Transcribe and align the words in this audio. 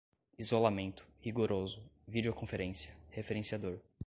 isolamento, 0.39 1.03
rigoroso, 1.21 1.83
videoconferência, 2.07 2.91
referenciador 3.11 3.79